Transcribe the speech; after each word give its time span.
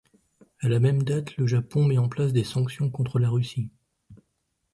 À 0.61 0.67
la 0.67 0.79
même 0.79 1.03
date, 1.03 1.37
le 1.37 1.45
Japon 1.45 1.85
met 1.85 1.99
en 1.99 2.09
place 2.09 2.33
des 2.33 2.43
sanctions 2.43 2.89
contre 2.89 3.19
la 3.19 3.29
Russie. 3.29 3.69